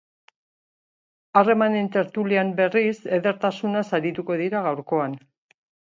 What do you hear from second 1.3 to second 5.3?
Harremanen tertulian berriz, edertasunaz arituko dira gaurkoan.